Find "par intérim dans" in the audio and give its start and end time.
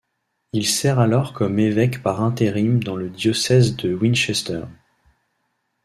2.01-2.95